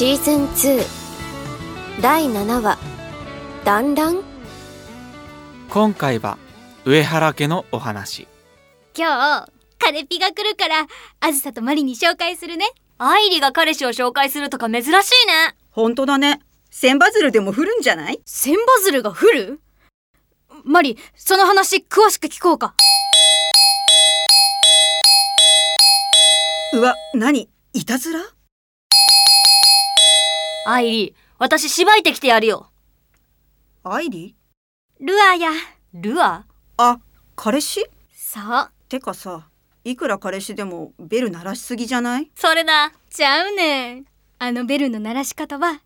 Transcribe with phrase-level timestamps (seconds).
[0.00, 0.82] シーズン2
[2.00, 2.78] 第7話。
[3.66, 4.22] 団らん？
[5.68, 6.38] 今回は
[6.86, 8.26] 上原家のお話。
[8.96, 10.86] 今日カネピが来るから
[11.20, 12.64] あずさとマリに紹介するね。
[12.96, 15.02] 愛理が彼氏を紹介するとか珍しいね。
[15.70, 16.40] 本当だね。
[16.70, 18.22] 千バズルでも降るんじゃない？
[18.24, 19.60] 千バズルが降る？
[20.64, 22.74] マリその話詳しく聞こうか。
[26.72, 27.50] うわ、何？
[27.74, 28.20] いたずら？
[30.72, 32.70] 愛理、私しばいてきてやるよ。
[33.82, 34.36] アイリ
[35.00, 35.50] ルアーや。
[35.92, 36.44] ルア
[36.76, 37.00] あ、
[37.34, 37.84] 彼氏？
[38.14, 38.70] そう。
[38.88, 39.48] てかさ、
[39.82, 42.30] いくら彼氏でもベル鳴らしすぎじゃない？
[42.36, 42.92] それだ。
[43.10, 44.04] ちゃうねん。
[44.38, 45.80] あのベルの鳴らし方は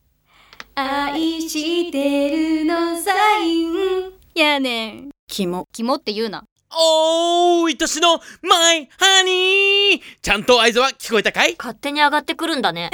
[0.74, 4.12] 愛してるのサイン。
[4.34, 5.10] やねん。
[5.28, 5.66] キモ。
[5.72, 6.44] 肝って言うな。
[6.76, 10.02] おーい、年のマイハニー。
[10.20, 11.54] ちゃんと合図は聞こえたかい？
[11.56, 12.90] 勝手に上がってくるんだね。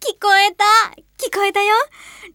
[0.00, 0.64] 聞こえた。
[1.18, 1.74] 聞こえたよ。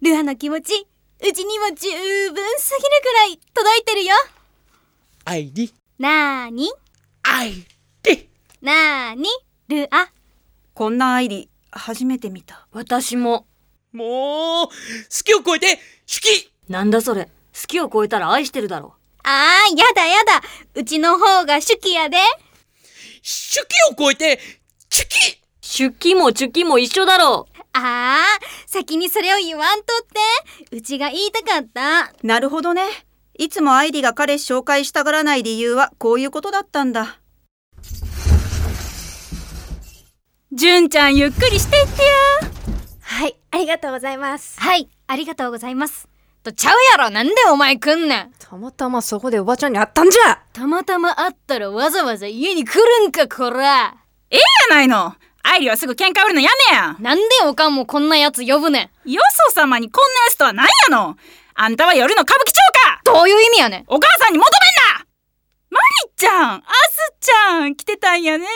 [0.02, 0.86] ルアの気持ち
[1.20, 1.88] うちにも十
[2.30, 4.14] 分すぎるくらい届いてるよ。
[5.24, 6.70] 愛理、なーに？
[7.22, 7.52] 愛
[8.04, 8.28] 理。
[8.60, 9.28] なーに？
[9.68, 10.10] ルア。
[10.74, 12.66] こんなアイリ、初めて見た。
[12.72, 13.46] 私も。
[13.92, 14.72] もう、好
[15.24, 17.24] きを超えて、手記なんだそれ？
[17.24, 17.30] 好
[17.66, 18.94] きを超えたら愛してるだろ。
[19.22, 20.42] あーやだやだ。
[20.74, 22.18] うちの方が手記やで。
[23.22, 24.38] 手記を超えて、
[24.90, 25.40] チュキ。
[25.62, 30.06] 出勤も出勤も一緒だろあー先にそれを言わんとっ
[30.70, 30.76] て。
[30.76, 32.12] うちが言いたかった。
[32.22, 32.82] なるほどね。
[33.36, 37.18] いつもアイリが彼氏紹介したがらない理由はこういうことだったんだ。
[40.52, 42.08] 純ちゃんゆっくりしていってや
[43.00, 44.60] はいありがとうございます。
[44.60, 46.08] はいありがとうございます。
[46.44, 48.32] とちゃうやろなんでお前来んねん。
[48.38, 50.42] たまたまそこでおばちゃんに会ったんじゃ。
[50.52, 53.96] たまたま会ったらわざわざ家に来るんかこら。
[54.30, 61.16] やないのアイリはすぐ喧嘩売るのやめやなんでおかんもこんなやつ呼ぶねんよそ様にこんなやつとは何やの
[61.54, 62.54] あんたは夜の歌舞伎町
[62.88, 65.04] かどういう意味やねんお母さんに求めんな
[65.74, 68.46] マリちゃん、アスちゃん、来てたんやね。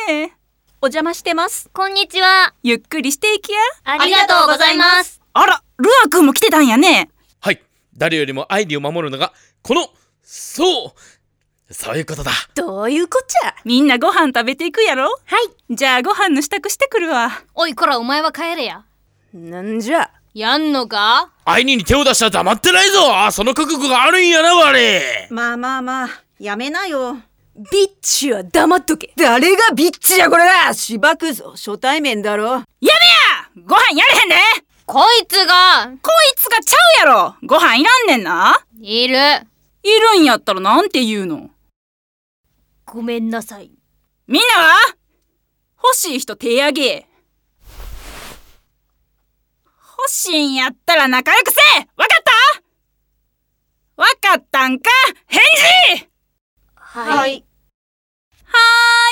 [0.81, 1.69] お邪魔してます。
[1.73, 2.55] こんにちは。
[2.63, 3.59] ゆっくりしていきや。
[3.83, 5.21] ありがとうございます。
[5.33, 7.11] あら、ルア君も来てたんやね。
[7.41, 7.61] はい。
[7.97, 9.33] 誰よりも愛理を守るのが、
[9.63, 9.89] この、
[10.23, 10.93] そう
[11.71, 12.33] そういうことだ。
[12.55, 13.55] どういうこっちゃ？
[13.65, 15.05] みんなご飯食べていくやろ？
[15.05, 15.39] は
[15.69, 15.75] い。
[15.75, 17.31] じゃあご飯の支度してくるわ。
[17.55, 18.85] おいこらお前は帰れや。
[19.35, 20.11] なんじゃ？
[20.33, 21.31] やんのか？
[21.45, 23.15] 愛理に手を出したら黙ってないぞ。
[23.15, 25.29] あその覚悟があるんやな、我。
[25.31, 27.19] まあまあまあ、やめなよ。
[27.57, 29.13] ビッチは黙っとけ。
[29.17, 31.53] 誰がビッチやこれだしばくぞ。
[31.57, 32.45] 初対面だろ。
[32.47, 33.67] やめや！
[33.67, 34.37] ご飯やれへんで。
[34.87, 35.91] こいつが。
[36.01, 37.35] こいつがちゃうやろ。
[37.45, 38.65] ご飯いらんねんな。
[38.81, 39.17] いる。
[39.83, 41.51] いるんやったらなんて言うの？
[42.91, 43.71] ごめんなさい。
[44.27, 44.79] みんなは？
[45.83, 47.07] 欲しい人手あげ。
[49.99, 51.61] 欲しいんやったら仲良くせ
[51.97, 52.23] わかっ
[53.97, 54.03] た？
[54.03, 54.91] わかったんか？
[55.27, 55.41] 返
[55.97, 56.09] 事
[56.75, 57.45] はい。
[58.45, 58.57] は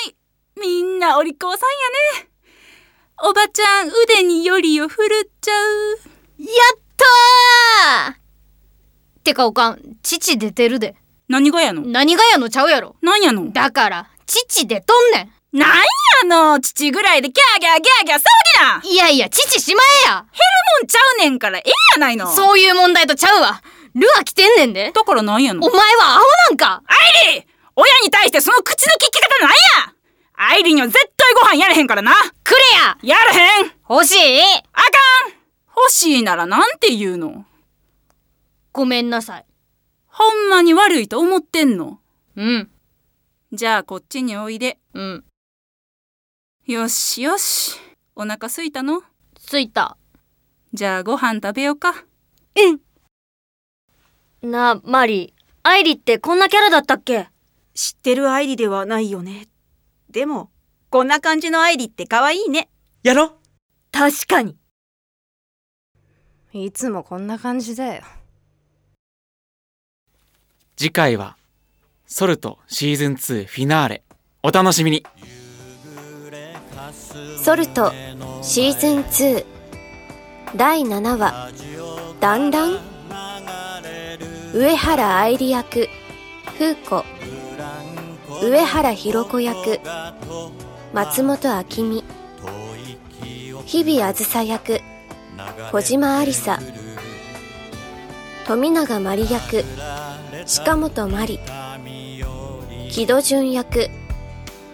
[0.07, 0.17] ーい。
[0.59, 1.69] みんなお利口さん
[2.17, 2.31] やね。
[3.23, 5.99] おばちゃん腕によりを振るっちゃう。
[6.39, 8.17] やったー
[9.23, 10.97] てかおかん、父出てるで。
[11.29, 11.83] 何がやの？
[11.83, 12.97] 何がやのちゃうやろ。
[13.03, 13.53] 何やの？
[13.53, 15.83] だから、父出とんねなんや
[16.27, 16.61] の？
[16.61, 18.27] 父ぐらいでギャーギャーギャーギャー騒ぎ
[18.63, 18.79] な。
[18.79, 18.93] ん。
[18.93, 20.15] いやいや、父しまえや。
[20.17, 22.27] もんちゃうねんからええやないの。
[22.29, 23.63] そういう問題とちゃうわ。
[23.95, 24.93] ルア来てんねんで。
[24.95, 25.67] だからなんやの？
[25.67, 26.95] お前はアホなんかア
[27.33, 27.45] イリー
[27.75, 29.57] 親に対してその口の利き方なんや
[30.37, 32.13] アイリーには絶対ご飯やれへんからな
[32.45, 32.61] くれ
[33.09, 34.89] ややれへん欲しいあか
[35.31, 35.33] ん
[35.75, 37.47] 欲しいならなんて言うの？
[38.73, 39.46] ごめんなさい。
[40.19, 42.01] ほんまに悪いと思ってんの？
[42.37, 42.71] うん、
[43.53, 44.79] じゃあこっちにおいで。
[44.95, 45.25] うん。
[46.65, 47.79] よしよし。
[48.15, 49.03] お腹すいたの？
[49.35, 49.99] ついた。
[50.73, 51.93] じゃあご飯食べようか。
[54.41, 55.43] なあ、マリー。
[55.65, 57.29] アイリってこんなキャラだったっけ？
[57.75, 59.49] 知ってる愛理ではないよね。
[60.09, 60.51] でも、
[60.89, 62.71] こんな感じの愛理って可愛いね。
[63.03, 63.39] やろ
[63.93, 64.57] 確かに。
[66.55, 68.03] いつもこんな感じだよ。
[70.79, 71.39] 次回は
[72.07, 74.03] ソルトシーズン2フィナーレ。
[74.43, 75.07] お楽しみに。
[77.43, 77.95] ソルト
[78.43, 79.47] シーズン2
[80.55, 81.51] 第7話
[82.21, 82.79] 「団らん」
[84.53, 85.89] 上原愛理役。
[86.59, 87.05] 風子。
[88.43, 89.81] 上原ひろ子役。
[90.93, 92.05] 松本明美。
[93.65, 94.83] 日々あずさ役。
[95.73, 96.61] 小島ありさ。
[98.47, 99.65] 富永真理役。
[100.47, 101.41] 近本真理
[102.89, 103.91] 木戸淳役。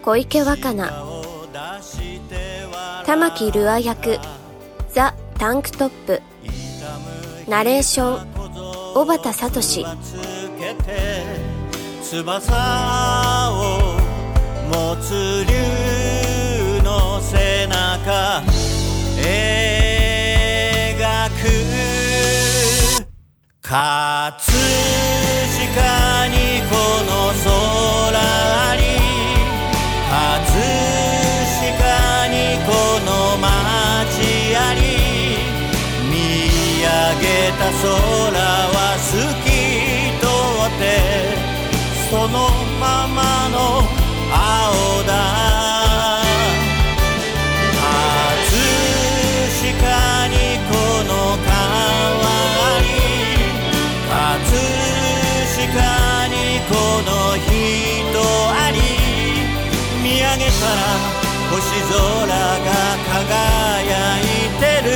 [0.02, 0.92] 小池若菜。
[3.06, 4.18] 玉木ルア役。
[4.90, 6.20] ザ・タンクトップ。
[7.48, 8.26] ナレーション。
[8.92, 9.86] 小畑聡。
[12.02, 13.96] 翼を
[14.68, 15.54] 持つ竜
[16.82, 18.42] の背中。
[19.16, 21.32] 描く。
[37.50, 37.90] た空
[38.38, 39.10] は透
[39.42, 39.46] き
[40.20, 40.26] 通
[40.66, 40.82] って
[42.08, 42.34] その
[42.78, 43.18] まま
[43.50, 43.56] の
[44.30, 45.10] 青だ。
[47.74, 48.54] 葛
[49.58, 50.34] 飾に
[50.68, 50.70] こ
[51.04, 51.10] の
[51.42, 51.50] 川
[52.80, 52.86] に
[54.08, 54.12] 葛
[55.56, 55.66] 飾
[56.28, 56.34] に
[56.68, 56.70] こ
[57.02, 57.10] の
[57.42, 57.50] 人
[58.50, 58.76] あり
[60.02, 60.80] 見上げたら
[61.50, 61.58] 星
[61.90, 61.96] 空
[62.28, 62.70] が
[63.10, 63.90] 輝
[64.20, 64.22] い
[64.60, 64.90] てる。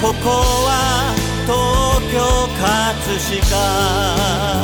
[0.00, 1.15] ここは
[2.58, 4.56] 葛飾。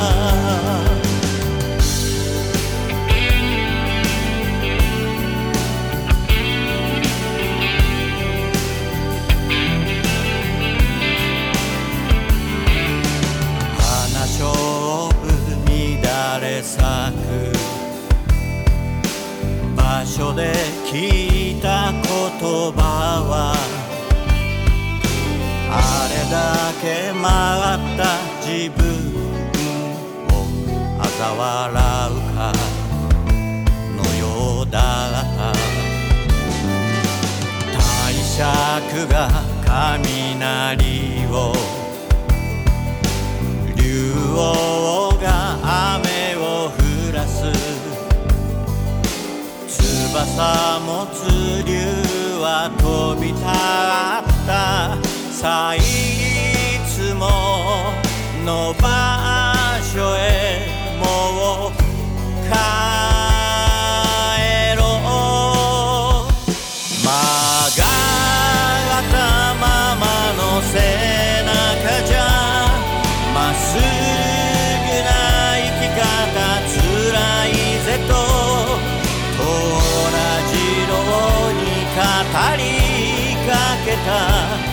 [19.75, 20.53] 場所で
[20.85, 22.01] 聞いた言
[22.73, 22.81] 葉
[23.29, 23.55] は
[25.71, 26.85] あれだけ
[27.21, 28.81] 回った自分
[30.29, 30.31] を
[31.01, 31.41] 嘲笑
[32.11, 32.53] うか
[33.95, 34.77] のようだ
[35.11, 35.53] った
[37.77, 37.79] 大
[38.13, 39.17] 尺が
[39.65, 41.33] 雷を
[43.75, 44.37] 竜王
[45.21, 45.25] が
[45.95, 47.43] 雨を降らす。
[49.67, 51.17] 翼持つ
[51.65, 51.71] 竜
[52.39, 53.45] は飛び立っ
[54.47, 54.53] た。
[55.33, 56.12] さいつも
[58.43, 58.83] の場
[59.81, 60.67] 所へ
[60.99, 61.03] も
[61.69, 61.71] う
[62.43, 62.53] 帰
[64.75, 66.27] ろう。
[67.01, 67.07] 曲
[67.77, 67.83] が
[68.99, 69.15] った
[69.55, 69.63] ま
[69.95, 70.75] まの背
[71.45, 72.17] 中じゃ
[73.33, 73.81] まっすぐ
[75.03, 75.09] な
[75.57, 76.03] 生き方
[76.67, 76.71] つ
[77.13, 77.49] らい
[77.85, 78.11] ぜと。
[79.37, 79.41] と
[80.11, 80.15] ら
[80.51, 80.53] じ
[80.89, 80.91] ろ
[81.47, 81.63] うに
[81.95, 81.97] 語
[82.57, 82.61] り
[83.47, 83.49] か
[83.85, 84.72] けた。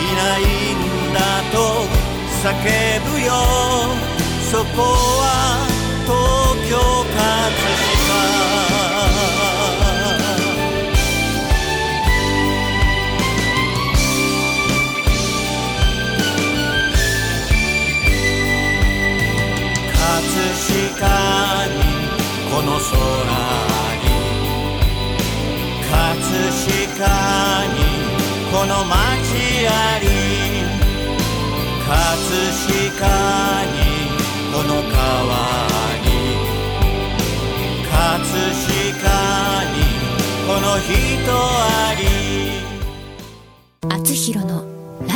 [0.00, 0.40] いない
[0.74, 1.18] んだ
[1.52, 1.56] と
[2.42, 2.46] 叫
[3.10, 3.28] ぶよ。
[4.50, 4.82] そこ
[5.20, 5.66] は
[6.06, 6.10] 東
[6.70, 7.18] 京葛
[7.84, 7.97] 飾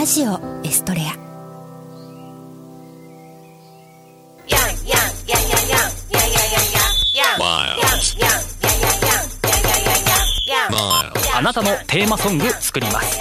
[0.02, 1.14] ラジオエストレア。
[11.37, 13.21] あなたのテーマソング作ります。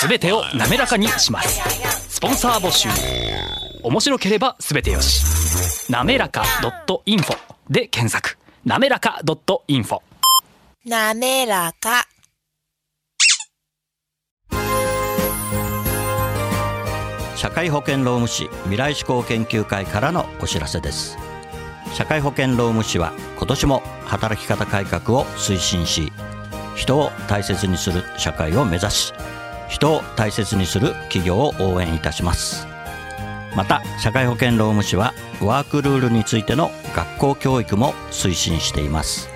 [0.00, 1.60] すべてを滑らかにします。
[2.08, 2.88] スポンサー募集。
[3.82, 5.92] 面白ければすべてよし。
[5.92, 6.42] なめらか
[7.04, 7.36] .info
[7.68, 8.38] で検索。
[8.64, 9.20] なめらか
[9.68, 10.00] .info
[10.86, 12.08] なめらか
[17.38, 21.16] 社会保険労務士未来志向研究会からのお知らせです。
[21.94, 26.12] 社会保険労務士は今年も働き方改革を推進し
[26.74, 29.12] 人を大切にする社会を目指し
[29.68, 32.66] 人を大切にする企業を応援いたします。
[33.54, 39.28] また社会保険労務士はワークルールについての学校教育も推進しています。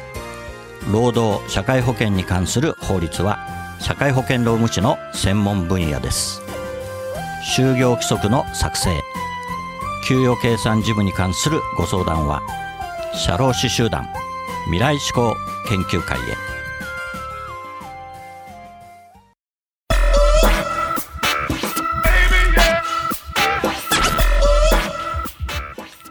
[0.91, 3.39] 労働社会保険に関する法律は
[3.79, 6.42] 社会保険労務士の専門分野です。
[7.45, 9.03] 就業規則の作成。
[10.07, 12.43] 給与計算事務に関するご相談は
[13.15, 14.09] 社労士集団
[14.65, 15.37] 未来志向
[15.69, 16.23] 研究会へ。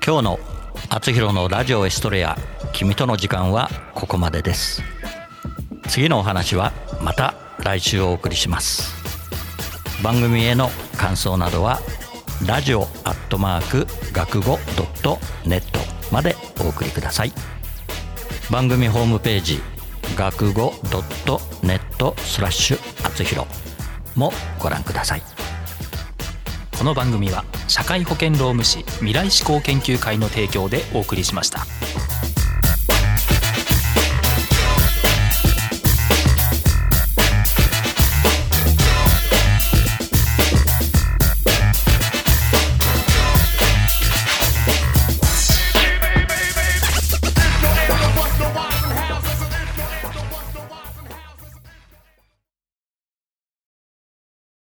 [0.06, 0.40] 今日の
[0.90, 2.38] 「あつひろのラジオエストレア
[2.74, 4.84] 君との時間」はここまでです。
[5.88, 8.96] 次のお話はまた来週お送りします。
[10.02, 11.80] 番組への感想などは
[12.46, 15.18] ラジオアットマーク学語ドット
[15.48, 15.80] ネット
[16.14, 17.34] までお送りください
[18.52, 19.60] 番組ホームページ
[20.16, 23.48] 学語ドットネットスラッシュあつひろ
[24.16, 24.32] も
[24.62, 25.24] ご覧ください
[26.78, 31.66] この番組は社会保険労務士未来志向研究会の提供でお送りしました。